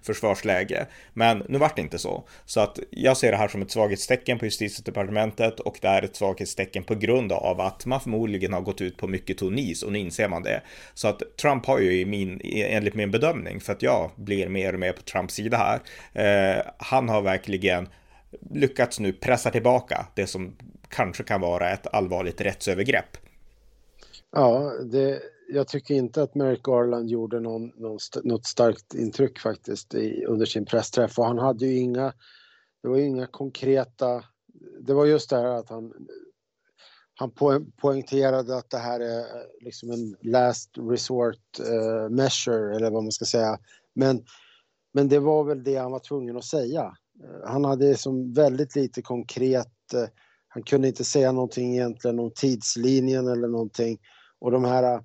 försvarsläge. 0.01 0.87
Men 1.13 1.43
nu 1.49 1.57
vart 1.57 1.75
det 1.75 1.81
inte 1.81 1.97
så. 1.97 2.23
Så 2.45 2.59
att 2.59 2.79
jag 2.89 3.17
ser 3.17 3.31
det 3.31 3.37
här 3.37 3.47
som 3.47 3.61
ett 3.61 3.71
svaghetstecken 3.71 4.39
på 4.39 4.45
justitiedepartementet 4.47 5.59
och 5.59 5.77
det 5.81 5.87
är 5.87 6.01
ett 6.01 6.15
svaghetstecken 6.15 6.83
på 6.83 6.95
grund 6.95 7.31
av 7.31 7.61
att 7.61 7.85
man 7.85 8.01
förmodligen 8.01 8.53
har 8.53 8.61
gått 8.61 8.81
ut 8.81 8.97
på 8.97 9.07
mycket 9.07 9.37
tonis 9.37 9.83
och 9.83 9.91
nu 9.91 9.99
inser 9.99 10.29
man 10.29 10.43
det. 10.43 10.61
Så 10.93 11.07
att 11.07 11.21
Trump 11.41 11.65
har 11.65 11.79
ju 11.79 11.99
i 11.99 12.05
min, 12.05 12.41
enligt 12.43 12.95
min 12.95 13.11
bedömning, 13.11 13.59
för 13.59 13.73
att 13.73 13.81
jag 13.81 14.11
blir 14.15 14.49
mer 14.49 14.73
och 14.73 14.79
mer 14.79 14.91
på 14.91 15.01
Trumps 15.01 15.33
sida 15.33 15.57
här, 15.57 15.79
eh, 16.13 16.63
han 16.77 17.09
har 17.09 17.21
verkligen 17.21 17.89
lyckats 18.51 18.99
nu 18.99 19.13
pressa 19.13 19.51
tillbaka 19.51 20.07
det 20.15 20.27
som 20.27 20.55
kanske 20.89 21.23
kan 21.23 21.41
vara 21.41 21.69
ett 21.69 21.87
allvarligt 21.87 22.41
rättsövergrepp. 22.41 23.17
Ja, 24.31 24.73
det, 24.91 25.21
jag 25.47 25.67
tycker 25.67 25.95
inte 25.95 26.21
att 26.21 26.35
Merrick 26.35 26.63
Garland 26.63 27.09
gjorde 27.09 27.39
någon, 27.39 27.67
någon, 27.67 27.99
något 28.23 28.45
starkt 28.45 28.93
intryck 28.93 29.39
faktiskt 29.39 29.93
i, 29.93 30.25
under 30.25 30.45
sin 30.45 30.65
pressträff 30.65 31.19
och 31.19 31.25
han 31.25 31.37
hade 31.37 31.65
ju 31.65 31.77
inga, 31.77 32.13
det 32.83 32.89
var 32.89 32.97
ju 32.97 33.05
inga 33.05 33.27
konkreta 33.27 34.23
det 34.79 34.93
var 34.93 35.05
just 35.05 35.29
det 35.29 35.35
här 35.35 35.45
att 35.45 35.69
han, 35.69 35.93
han 37.15 37.31
poängterade 37.81 38.57
att 38.57 38.69
det 38.69 38.77
här 38.77 38.99
är 38.99 39.19
eh, 39.19 39.45
liksom 39.61 39.91
en 39.91 40.15
last 40.21 40.69
resort 40.77 41.59
uh, 41.59 42.09
measure 42.09 42.75
eller 42.75 42.91
vad 42.91 43.03
man 43.03 43.11
ska 43.11 43.25
säga. 43.25 43.59
Men, 43.95 44.23
men 44.93 45.07
det 45.07 45.19
var 45.19 45.43
väl 45.43 45.63
det 45.63 45.75
han 45.75 45.91
var 45.91 45.99
tvungen 45.99 46.37
att 46.37 46.45
säga. 46.45 46.97
Eh, 47.23 47.49
han 47.49 47.65
hade 47.65 47.97
som 47.97 48.33
väldigt 48.33 48.75
lite 48.75 49.01
konkret, 49.01 49.93
uh, 49.93 50.05
han 50.47 50.63
kunde 50.63 50.87
inte 50.87 51.03
säga 51.03 51.31
någonting 51.31 51.73
egentligen 51.73 52.19
om 52.19 52.31
tidslinjen 52.35 53.27
eller 53.27 53.47
någonting. 53.47 53.97
Och 54.39 54.51
de 54.51 54.63
här 54.63 55.01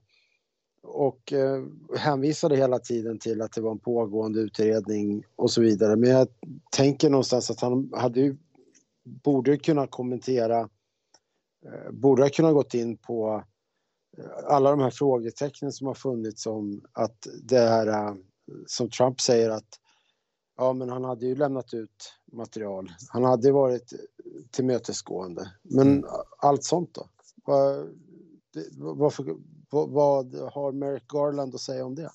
och 0.83 1.33
eh, 1.33 1.63
hänvisade 1.97 2.57
hela 2.57 2.79
tiden 2.79 3.19
till 3.19 3.43
att 3.43 3.53
det 3.53 3.61
var 3.61 3.71
en 3.71 3.79
pågående 3.79 4.41
utredning 4.41 5.25
och 5.37 5.51
så 5.51 5.61
vidare. 5.61 5.97
Men 5.97 6.11
jag 6.11 6.29
tänker 6.77 7.11
någonstans 7.11 7.51
att 7.51 7.61
han 7.61 7.91
hade 7.95 8.21
ju 8.21 8.37
borde 9.05 9.59
kunna 9.59 9.87
kommentera, 9.87 10.61
eh, 11.67 11.91
borde 11.91 12.23
ha 12.23 12.31
kunnat 12.31 12.55
gått 12.55 12.75
in 12.75 12.97
på 12.97 13.45
eh, 14.19 14.25
alla 14.45 14.71
de 14.71 14.81
här 14.81 14.91
frågetecknen 14.91 15.73
som 15.73 15.87
har 15.87 15.95
funnits 15.95 16.47
om 16.47 16.85
att 16.93 17.27
det 17.43 17.59
är 17.59 17.87
eh, 17.87 18.15
som 18.67 18.91
Trump 18.91 19.21
säger 19.21 19.51
att 19.51 19.79
ja, 20.57 20.73
men 20.73 20.89
han 20.89 21.05
hade 21.05 21.27
ju 21.27 21.35
lämnat 21.35 21.75
ut 21.75 22.15
material. 22.33 22.91
Han 23.09 23.25
hade 23.25 23.53
varit 23.53 23.93
tillmötesgående. 24.51 25.53
Men 25.63 25.89
mm. 25.89 26.05
allt 26.39 26.65
sånt 26.65 26.95
då? 26.95 27.09
Vad, 27.45 27.89
vad, 28.77 29.13
vad, 29.71 29.91
vad 29.91 30.35
har 30.35 30.73
Merrick 30.73 31.09
Garland 31.09 31.55
att 31.55 31.61
säga 31.61 31.85
om 31.85 31.95
det? 31.95 32.11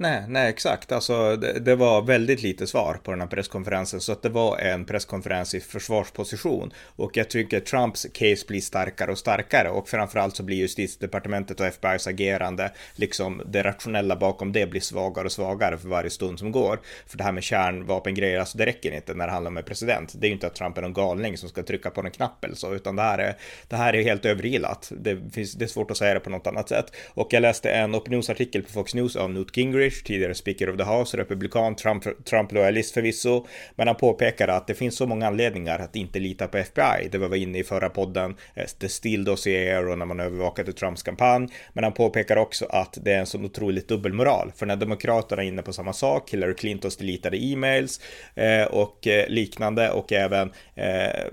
Nej, 0.00 0.24
nej 0.28 0.48
exakt. 0.48 0.92
Alltså, 0.92 1.36
det, 1.36 1.58
det, 1.58 1.76
var 1.76 2.02
väldigt 2.02 2.42
lite 2.42 2.66
svar 2.66 2.98
på 3.04 3.10
den 3.10 3.20
här 3.20 3.28
presskonferensen, 3.28 4.00
så 4.00 4.12
att 4.12 4.22
det 4.22 4.28
var 4.28 4.58
en 4.58 4.84
presskonferens 4.84 5.54
i 5.54 5.60
försvarsposition. 5.60 6.72
Och 6.96 7.16
jag 7.16 7.30
tycker 7.30 7.60
Trumps 7.60 8.06
case 8.12 8.46
blir 8.48 8.60
starkare 8.60 9.10
och 9.12 9.18
starkare 9.18 9.70
och 9.70 9.88
framförallt 9.88 10.36
så 10.36 10.42
blir 10.42 10.56
justitiedepartementet 10.56 11.60
och 11.60 11.66
FBI's 11.66 12.08
agerande, 12.08 12.72
liksom 12.94 13.42
det 13.46 13.62
rationella 13.62 14.16
bakom 14.16 14.52
det 14.52 14.70
blir 14.70 14.80
svagare 14.80 15.24
och 15.24 15.32
svagare 15.32 15.78
för 15.78 15.88
varje 15.88 16.10
stund 16.10 16.38
som 16.38 16.52
går. 16.52 16.80
För 17.06 17.18
det 17.18 17.24
här 17.24 17.32
med 17.32 17.42
kärnvapengrejer, 17.42 18.40
alltså 18.40 18.58
det 18.58 18.66
räcker 18.66 18.92
inte 18.92 19.14
när 19.14 19.26
det 19.26 19.32
handlar 19.32 19.50
om 19.50 19.56
en 19.56 19.64
president. 19.64 20.12
Det 20.14 20.26
är 20.26 20.28
ju 20.28 20.34
inte 20.34 20.46
att 20.46 20.54
Trump 20.54 20.78
är 20.78 20.82
någon 20.82 20.92
galning 20.92 21.36
som 21.36 21.48
ska 21.48 21.62
trycka 21.62 21.90
på 21.90 22.00
en 22.00 22.10
knapp 22.10 22.44
eller 22.44 22.54
så, 22.54 22.74
utan 22.74 22.96
det 22.96 23.02
här 23.02 23.18
är, 23.18 23.36
det 23.68 23.76
här 23.76 23.94
är 23.94 24.02
helt 24.02 24.24
överilat. 24.24 24.92
Det, 24.96 25.18
finns, 25.32 25.52
det 25.52 25.64
är 25.64 25.68
svårt 25.68 25.90
att 25.90 25.96
säga 25.96 26.14
det 26.14 26.20
på 26.20 26.30
något 26.30 26.46
annat 26.46 26.68
sätt. 26.68 26.96
Och 27.08 27.32
jag 27.32 27.40
läste 27.40 27.70
en 27.70 27.94
opinionsartikel 27.94 28.62
på 28.62 28.70
Fox 28.70 28.94
News 28.94 29.16
av 29.16 29.30
Newt 29.30 29.56
Gingrich 29.56 29.89
Gingrich, 29.90 30.02
tidigare 30.02 30.34
Speaker 30.34 30.70
of 30.70 30.76
the 30.76 30.84
House, 30.84 31.16
republikan, 31.16 31.76
Trump-lojalist 32.24 32.94
förvisso, 32.94 33.46
men 33.76 33.86
han 33.86 33.96
påpekade 33.96 34.54
att 34.54 34.66
det 34.66 34.74
finns 34.74 34.96
så 34.96 35.06
många 35.06 35.26
anledningar 35.26 35.78
att 35.78 35.96
inte 35.96 36.18
lita 36.18 36.46
på 36.46 36.58
FBI. 36.58 37.08
Det 37.10 37.18
var 37.18 37.28
vi 37.28 37.38
inne 37.38 37.58
i 37.58 37.64
förra 37.64 37.88
podden, 37.88 38.36
eh, 38.54 38.66
The 38.66 38.88
Steele 38.88 39.24
Dossier 39.24 39.88
och 39.88 39.98
när 39.98 40.06
man 40.06 40.20
övervakade 40.20 40.72
Trumps 40.72 41.02
kampanj. 41.02 41.48
Men 41.72 41.84
han 41.84 41.92
påpekar 41.92 42.36
också 42.36 42.66
att 42.66 42.98
det 43.02 43.12
är 43.12 43.18
en 43.18 43.26
sån 43.26 43.44
otroligt 43.44 43.88
dubbelmoral, 43.88 44.52
för 44.56 44.66
när 44.66 44.76
Demokraterna 44.76 45.42
är 45.42 45.46
inne 45.46 45.62
på 45.62 45.72
samma 45.72 45.92
sak, 45.92 46.30
Hillary 46.30 46.54
Clintons 46.54 46.96
delitade 46.96 47.36
e-mails 47.36 48.00
eh, 48.34 48.64
och 48.64 49.06
eh, 49.06 49.28
liknande 49.28 49.90
och 49.90 50.12
även 50.12 50.52
eh, 50.74 51.24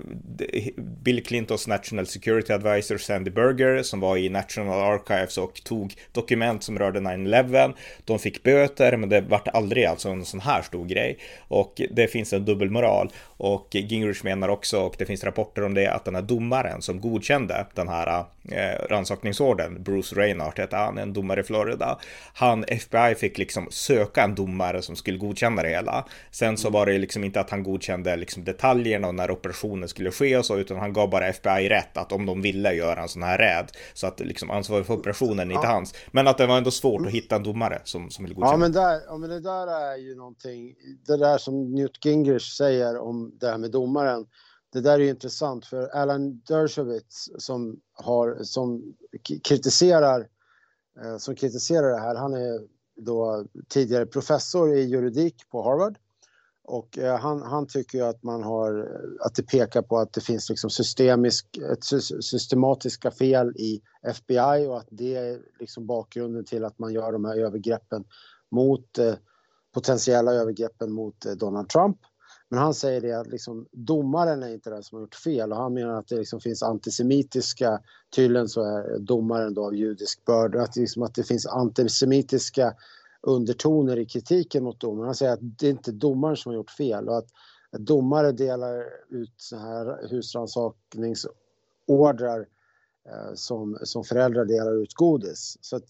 Bill 0.76 1.24
Clintons 1.24 1.66
National 1.66 2.06
Security 2.06 2.52
Advisor 2.52 2.98
Sandy 2.98 3.30
Berger 3.30 3.82
som 3.82 4.00
var 4.00 4.16
i 4.16 4.28
National 4.28 4.94
Archives 4.94 5.38
och 5.38 5.64
tog 5.64 5.94
dokument 6.12 6.62
som 6.62 6.78
rörde 6.78 7.00
9-11. 7.00 7.74
De 8.04 8.18
fick 8.18 8.42
böter, 8.48 8.96
men 8.96 9.08
det 9.08 9.20
vart 9.20 9.48
aldrig 9.48 9.84
alltså 9.84 10.08
en 10.08 10.24
sån 10.24 10.40
här 10.40 10.62
stor 10.62 10.84
grej. 10.84 11.18
Och 11.48 11.82
det 11.90 12.06
finns 12.06 12.32
en 12.32 12.44
dubbelmoral. 12.44 13.12
Och 13.22 13.68
Gingrich 13.70 14.24
menar 14.24 14.48
också, 14.48 14.80
och 14.80 14.94
det 14.98 15.06
finns 15.06 15.24
rapporter 15.24 15.64
om 15.64 15.74
det, 15.74 15.92
att 15.92 16.04
den 16.04 16.14
här 16.14 16.22
domaren 16.22 16.82
som 16.82 17.00
godkände 17.00 17.66
den 17.74 17.88
här 17.88 18.24
eh, 18.52 18.86
rannsakningsorden, 18.90 19.82
Bruce 19.82 20.16
Reinhardt 20.16 20.58
hette 20.58 20.76
han, 20.76 20.98
en 20.98 21.12
domare 21.12 21.40
i 21.40 21.42
Florida. 21.42 21.98
Han, 22.34 22.64
FBI 22.68 23.14
fick 23.14 23.38
liksom 23.38 23.66
söka 23.70 24.22
en 24.22 24.34
domare 24.34 24.82
som 24.82 24.96
skulle 24.96 25.18
godkänna 25.18 25.62
det 25.62 25.68
hela. 25.68 26.04
Sen 26.30 26.56
så 26.56 26.70
var 26.70 26.86
det 26.86 26.98
liksom 26.98 27.24
inte 27.24 27.40
att 27.40 27.50
han 27.50 27.62
godkände 27.62 28.16
liksom 28.16 28.44
detaljerna 28.44 29.08
och 29.08 29.14
när 29.14 29.30
operationen 29.30 29.88
skulle 29.88 30.10
ske 30.10 30.36
och 30.36 30.46
så, 30.46 30.56
utan 30.56 30.76
han 30.78 30.92
gav 30.92 31.10
bara 31.10 31.28
FBI 31.28 31.68
rätt 31.68 31.96
att 31.96 32.12
om 32.12 32.26
de 32.26 32.42
ville 32.42 32.72
göra 32.72 33.02
en 33.02 33.08
sån 33.08 33.22
här 33.22 33.38
räd, 33.38 33.70
så 33.94 34.06
att 34.06 34.20
liksom 34.20 34.50
ansvaret 34.50 34.86
för 34.86 34.94
operationen 34.94 35.50
är 35.50 35.54
inte 35.54 35.66
ja. 35.66 35.72
hans. 35.72 35.94
Men 36.10 36.28
att 36.28 36.38
det 36.38 36.46
var 36.46 36.58
ändå 36.58 36.70
svårt 36.70 37.06
att 37.06 37.12
hitta 37.12 37.36
en 37.36 37.42
domare 37.42 37.80
som, 37.84 38.10
som 38.10 38.24
ville 38.24 38.34
godkänna. 38.34 38.52
Ja, 38.52 38.56
men, 38.56 38.72
där, 38.72 39.00
ja, 39.06 39.16
men 39.16 39.30
det 39.30 39.40
där 39.40 39.92
är 39.92 39.96
ju 39.96 40.14
någonting, 40.16 40.74
det 41.06 41.16
där 41.16 41.38
som 41.38 41.74
Newt 41.74 42.04
Gingrich 42.04 42.56
säger 42.56 42.98
om 42.98 43.32
det 43.40 43.46
här 43.46 43.58
med 43.58 43.70
domaren, 43.70 44.26
det 44.72 44.80
där 44.80 44.92
är 44.92 44.98
ju 44.98 45.08
intressant 45.08 45.66
för 45.66 45.88
Alan 45.88 46.40
Dershowitz 46.40 47.28
som, 47.38 47.80
har, 47.92 48.38
som 48.42 48.94
kritiserar 49.44 50.28
eh, 51.04 51.16
som 51.18 51.34
kritiserar 51.34 51.90
det 51.90 52.00
här, 52.00 52.14
han 52.14 52.34
är 52.34 52.60
då 52.96 53.46
tidigare 53.68 54.06
professor 54.06 54.74
i 54.74 54.80
juridik 54.80 55.48
på 55.50 55.62
Harvard. 55.62 55.98
Och 56.64 56.98
eh, 56.98 57.18
han, 57.18 57.42
han 57.42 57.66
tycker 57.66 57.98
ju 57.98 58.04
att 58.04 58.22
man 58.22 58.42
har, 58.42 58.88
att 59.20 59.34
det 59.34 59.42
pekar 59.42 59.82
på 59.82 59.98
att 59.98 60.12
det 60.12 60.20
finns 60.20 60.48
liksom 60.50 60.70
systemisk, 60.70 61.56
ett 61.56 61.84
systematiska 62.24 63.10
fel 63.10 63.56
i 63.56 63.80
FBI 64.02 64.66
och 64.66 64.78
att 64.78 64.88
det 64.90 65.14
är 65.14 65.40
liksom 65.60 65.86
bakgrunden 65.86 66.44
till 66.44 66.64
att 66.64 66.78
man 66.78 66.92
gör 66.92 67.12
de 67.12 67.24
här 67.24 67.36
övergreppen 67.36 68.04
mot, 68.50 68.98
eh, 68.98 69.14
potentiella 69.74 70.32
övergreppen 70.32 70.92
mot 70.92 71.20
Donald 71.20 71.68
Trump. 71.68 71.98
Men 72.50 72.60
han 72.60 72.74
säger 72.74 73.00
det 73.00 73.12
att 73.12 73.26
liksom, 73.26 73.66
domaren 73.72 74.42
är 74.42 74.48
inte 74.48 74.70
den 74.70 74.82
som 74.82 74.96
har 74.96 75.02
gjort 75.02 75.14
fel 75.14 75.52
och 75.52 75.58
han 75.58 75.74
menar 75.74 75.98
att 75.98 76.08
det 76.08 76.16
liksom 76.16 76.40
finns 76.40 76.62
antisemitiska, 76.62 77.80
tydligen 78.16 78.48
så 78.48 78.62
är 78.62 78.98
domaren 78.98 79.54
då 79.54 79.66
av 79.66 79.76
judisk 79.76 80.24
börd, 80.24 80.56
att, 80.56 80.76
liksom, 80.76 81.02
att 81.02 81.14
det 81.14 81.22
finns 81.22 81.46
antisemitiska 81.46 82.74
undertoner 83.22 83.98
i 83.98 84.06
kritiken 84.06 84.64
mot 84.64 84.80
domaren. 84.80 85.06
Han 85.06 85.14
säger 85.14 85.32
att 85.32 85.58
det 85.58 85.66
är 85.66 85.70
inte 85.70 85.92
domaren 85.92 86.36
som 86.36 86.50
har 86.50 86.56
gjort 86.56 86.70
fel 86.70 87.08
och 87.08 87.18
att, 87.18 87.28
att 87.70 87.86
domare 87.86 88.32
delar 88.32 88.84
ut 89.08 89.34
så 89.36 89.56
här 89.56 90.08
husrannsakningsordrar 90.10 92.46
eh, 93.08 93.34
som, 93.34 93.78
som 93.82 94.04
föräldrar 94.04 94.44
delar 94.44 94.82
ut 94.82 94.94
godis. 94.94 95.58
Så 95.60 95.76
att, 95.76 95.84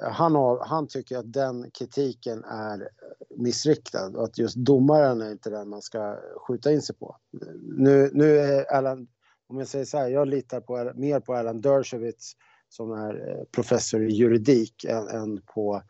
han, 0.00 0.34
har, 0.34 0.64
han 0.64 0.88
tycker 0.88 1.18
att 1.18 1.32
den 1.32 1.70
kritiken 1.70 2.44
är 2.44 2.88
missriktad 3.36 4.06
och 4.06 4.24
att 4.24 4.38
just 4.38 4.56
domaren 4.56 5.20
är 5.20 5.32
inte 5.32 5.50
den 5.50 5.68
man 5.68 5.82
ska 5.82 6.18
skjuta 6.46 6.72
in 6.72 6.82
sig 6.82 6.96
på. 6.96 7.16
Nu, 7.62 8.10
nu 8.12 8.38
är 8.38 8.72
Alan, 8.72 9.08
om 9.46 9.58
jag 9.58 9.68
säger 9.68 9.84
så 9.84 9.98
här, 9.98 10.08
jag 10.08 10.28
litar 10.28 10.60
på, 10.60 10.92
mer 10.94 11.20
på 11.20 11.34
Alan 11.34 11.60
Dershowitz 11.60 12.36
som 12.68 12.92
är 12.92 13.28
eh, 13.28 13.44
professor 13.44 14.06
i 14.06 14.12
juridik 14.12 14.84
än, 14.84 15.08
än, 15.08 15.40
på, 15.54 15.82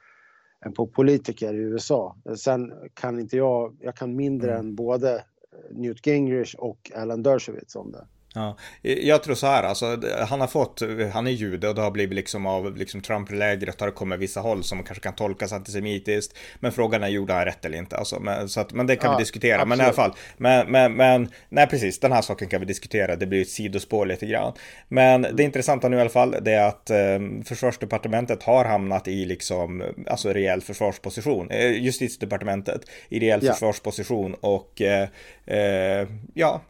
än 0.66 0.72
på 0.72 0.86
politiker 0.86 1.54
i 1.54 1.56
USA. 1.56 2.16
Sen 2.36 2.72
kan 2.94 3.20
inte 3.20 3.36
jag, 3.36 3.76
jag 3.80 3.96
kan 3.96 4.16
mindre 4.16 4.52
mm. 4.52 4.66
än 4.66 4.74
både 4.74 5.24
Newt 5.70 6.06
Gingrich 6.06 6.54
och 6.54 6.92
Alan 6.94 7.22
Dershowitz 7.22 7.76
om 7.76 7.92
det. 7.92 8.06
Ja, 8.34 8.56
jag 8.82 9.22
tror 9.22 9.34
så 9.34 9.46
här, 9.46 9.62
alltså, 9.62 10.00
han 10.28 10.40
har 10.40 10.46
fått, 10.46 10.82
han 11.12 11.26
är 11.26 11.30
jude 11.30 11.68
och 11.68 11.74
det 11.74 11.82
har 11.82 11.90
blivit 11.90 12.16
liksom 12.16 12.46
av 12.46 12.76
liksom 12.76 13.00
Trump-lägret 13.00 13.80
har 13.80 13.86
det 13.86 13.92
kommit 13.92 14.18
vissa 14.18 14.40
håll 14.40 14.64
som 14.64 14.82
kanske 14.82 15.02
kan 15.02 15.14
tolkas 15.14 15.52
antisemitiskt. 15.52 16.38
Men 16.60 16.72
frågan 16.72 17.02
är, 17.02 17.08
gjorde 17.08 17.32
han 17.32 17.44
rätt 17.44 17.64
eller 17.64 17.78
inte? 17.78 17.96
Alltså, 17.96 18.20
men, 18.20 18.48
så 18.48 18.60
att, 18.60 18.72
men 18.72 18.86
det 18.86 18.96
kan 18.96 19.10
ja, 19.10 19.16
vi 19.16 19.22
diskutera. 19.22 19.54
Absolut. 19.54 19.68
Men 19.68 19.80
i 19.80 19.84
alla 19.84 19.92
fall, 19.92 20.12
men, 20.36 20.70
men, 20.70 20.92
men, 20.92 21.28
nej 21.48 21.66
precis, 21.66 22.00
den 22.00 22.12
här 22.12 22.22
saken 22.22 22.48
kan 22.48 22.60
vi 22.60 22.66
diskutera. 22.66 23.16
Det 23.16 23.26
blir 23.26 23.42
ett 23.42 23.48
sidospår 23.48 24.06
lite 24.06 24.26
grann. 24.26 24.52
Men 24.88 25.26
det 25.32 25.42
intressanta 25.42 25.88
nu 25.88 25.96
i 25.96 26.00
alla 26.00 26.10
fall, 26.10 26.36
det 26.42 26.52
är 26.52 26.68
att 26.68 26.90
eh, 26.90 26.98
försvarsdepartementet 27.44 28.42
har 28.42 28.64
hamnat 28.64 29.08
i 29.08 29.24
liksom, 29.24 29.82
alltså 30.06 30.32
rejäl 30.32 30.60
försvarsposition. 30.60 31.50
Eh, 31.50 31.70
justitiedepartementet 31.70 32.80
i 33.08 33.20
rejäl 33.20 33.40
ja. 33.42 33.52
försvarsposition 33.52 34.34
och 34.34 34.82
eh, 34.82 35.08
eh 35.46 36.08
ja, 36.34 36.60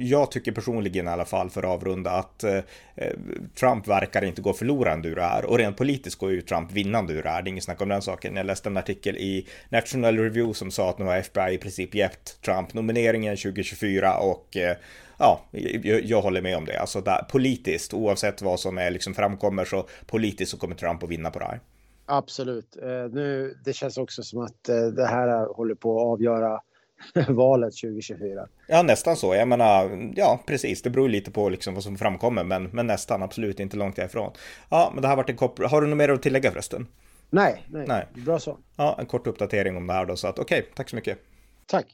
jag 0.00 0.30
tycker 0.30 0.52
personligen 0.52 0.85
personligen 0.86 1.06
i 1.06 1.10
alla 1.10 1.24
fall 1.24 1.50
för 1.50 1.62
att 1.62 1.68
avrunda 1.68 2.10
att 2.10 2.44
eh, 2.44 2.60
eh, 2.96 3.12
Trump 3.54 3.88
verkar 3.88 4.24
inte 4.24 4.42
gå 4.42 4.52
förlorande 4.52 5.08
ur 5.08 5.16
det 5.16 5.22
här 5.22 5.44
och 5.44 5.58
rent 5.58 5.76
politiskt 5.76 6.18
går 6.18 6.30
ju 6.30 6.42
Trump 6.42 6.72
vinnande 6.72 7.12
ur 7.12 7.22
det 7.22 7.28
här. 7.28 7.42
Det 7.42 7.48
är 7.48 7.52
inget 7.52 7.64
snack 7.64 7.80
om 7.80 7.88
den 7.88 8.02
saken. 8.02 8.36
Jag 8.36 8.46
läste 8.46 8.68
en 8.68 8.76
artikel 8.76 9.16
i 9.16 9.46
National 9.70 10.18
Review 10.18 10.54
som 10.54 10.70
sa 10.70 10.90
att 10.90 10.98
nu 10.98 11.04
har 11.04 11.16
FBI 11.16 11.54
i 11.54 11.58
princip 11.58 11.94
gett 11.94 12.42
Trump 12.42 12.74
nomineringen 12.74 13.36
2024 13.36 14.18
och 14.18 14.56
eh, 14.56 14.76
ja, 15.18 15.40
jag, 15.82 16.04
jag, 16.04 16.22
håller 16.22 16.42
med 16.42 16.56
om 16.56 16.64
det. 16.64 16.80
Alltså 16.80 17.00
där, 17.00 17.26
politiskt, 17.30 17.94
oavsett 17.94 18.42
vad 18.42 18.60
som 18.60 18.78
är 18.78 18.90
liksom 18.90 19.14
framkommer 19.14 19.64
så 19.64 19.86
politiskt 20.06 20.50
så 20.50 20.58
kommer 20.58 20.76
Trump 20.76 21.02
att 21.02 21.10
vinna 21.10 21.30
på 21.30 21.38
det 21.38 21.44
här. 21.44 21.60
Absolut. 22.08 22.76
Eh, 22.82 23.12
nu, 23.12 23.56
det 23.64 23.72
känns 23.72 23.98
också 23.98 24.22
som 24.22 24.40
att 24.40 24.68
eh, 24.68 24.86
det 24.86 25.06
här 25.06 25.54
håller 25.54 25.74
på 25.74 25.98
att 25.98 26.06
avgöra 26.12 26.60
valet 27.28 27.74
2024. 27.74 28.48
Ja, 28.66 28.82
nästan 28.82 29.16
så. 29.16 29.34
Jag 29.34 29.48
menar, 29.48 30.12
ja, 30.16 30.40
precis. 30.46 30.82
Det 30.82 30.90
beror 30.90 31.08
lite 31.08 31.30
på 31.30 31.48
liksom 31.48 31.74
vad 31.74 31.82
som 31.82 31.98
framkommer, 31.98 32.44
men, 32.44 32.64
men 32.64 32.86
nästan 32.86 33.22
absolut 33.22 33.60
inte 33.60 33.76
långt 33.76 33.98
ifrån. 33.98 34.32
Ja, 34.68 34.90
men 34.94 35.02
det 35.02 35.08
här 35.08 35.16
varit 35.16 35.30
en 35.30 35.36
kort... 35.36 35.58
Har 35.58 35.80
du 35.80 35.86
något 35.86 35.96
mer 35.96 36.08
att 36.08 36.22
tillägga 36.22 36.50
förresten? 36.50 36.86
Nej, 37.30 37.62
nej, 37.68 37.84
nej. 37.88 38.06
Bra 38.14 38.38
så. 38.38 38.58
Ja, 38.76 38.96
en 38.98 39.06
kort 39.06 39.26
uppdatering 39.26 39.76
om 39.76 39.86
det 39.86 39.92
här 39.92 40.06
då, 40.06 40.16
så 40.16 40.28
att 40.28 40.38
okej, 40.38 40.58
okay, 40.58 40.70
tack 40.74 40.88
så 40.88 40.96
mycket. 40.96 41.18
Tack. 41.66 41.86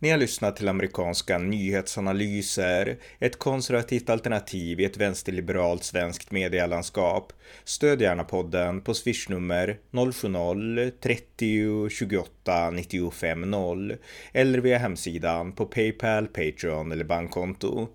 Ni 0.00 0.10
har 0.10 0.18
lyssnat 0.18 0.56
till 0.56 0.68
amerikanska 0.68 1.38
nyhetsanalyser, 1.38 2.98
ett 3.18 3.38
konservativt 3.38 4.10
alternativ 4.10 4.80
i 4.80 4.84
ett 4.84 4.96
vänsterliberalt 4.96 5.84
svenskt 5.84 6.30
medielandskap. 6.30 7.32
Stöd 7.64 8.00
gärna 8.00 8.24
podden 8.24 8.80
på 8.80 8.94
swishnummer 8.94 9.78
070-30 9.90 11.88
28 11.88 12.70
95 12.70 13.50
0 13.50 13.96
eller 14.32 14.58
via 14.58 14.78
hemsidan 14.78 15.52
på 15.52 15.66
Paypal, 15.66 16.26
Patreon 16.26 16.92
eller 16.92 17.04
bankkonto. 17.04 17.88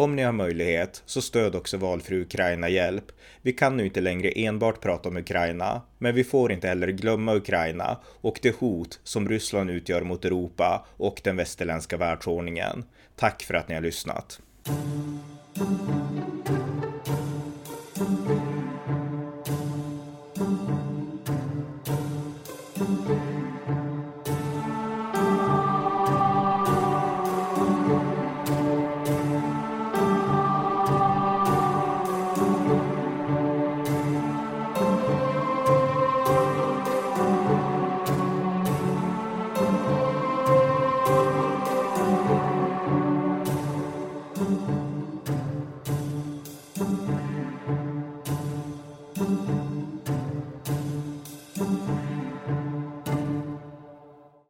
Om 0.00 0.16
ni 0.16 0.22
har 0.22 0.32
möjlighet 0.32 1.02
så 1.06 1.22
stöd 1.22 1.54
också 1.54 1.76
valfri 1.76 2.20
Ukraina-hjälp. 2.20 3.04
Vi 3.42 3.52
kan 3.52 3.76
nu 3.76 3.84
inte 3.84 4.00
längre 4.00 4.30
enbart 4.30 4.80
prata 4.80 5.08
om 5.08 5.16
Ukraina, 5.16 5.82
men 5.98 6.14
vi 6.14 6.24
får 6.24 6.52
inte 6.52 6.68
heller 6.68 6.88
glömma 6.88 7.34
Ukraina 7.34 7.98
och 8.20 8.38
det 8.42 8.56
hot 8.56 9.00
som 9.04 9.28
Ryssland 9.28 9.70
utgör 9.70 10.02
mot 10.02 10.24
Europa 10.24 10.86
och 10.96 11.20
den 11.24 11.36
västerländska 11.36 11.96
världsordningen. 11.96 12.84
Tack 13.16 13.42
för 13.42 13.54
att 13.54 13.68
ni 13.68 13.74
har 13.74 13.82
lyssnat. 13.82 14.40